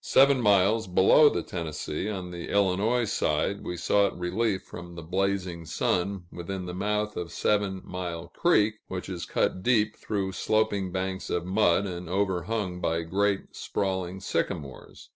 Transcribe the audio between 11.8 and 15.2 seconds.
and overhung by great sprawling sycamores.